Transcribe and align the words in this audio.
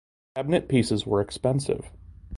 Cabinet 0.35 0.67
pieces 0.67 1.05
were 1.05 1.21
expensive. 1.21 1.91